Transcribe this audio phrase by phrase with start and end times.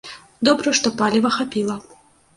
[0.47, 1.75] Добра, што паліва хапіла.